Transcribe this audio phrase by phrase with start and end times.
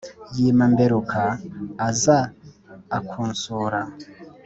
[0.37, 1.21] yima mberuka
[1.87, 2.17] aza
[2.97, 3.81] akunsura